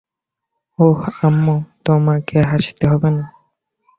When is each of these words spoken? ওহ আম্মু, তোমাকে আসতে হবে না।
ওহ 0.79 0.99
আম্মু, 1.27 1.55
তোমাকে 1.85 2.37
আসতে 2.55 2.83
হবে 2.91 3.09
না। 3.15 3.25